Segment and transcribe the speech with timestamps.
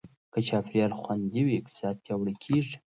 [0.33, 2.75] که چاپېریال خوندي وي، اقتصاد پیاوړی کېږي.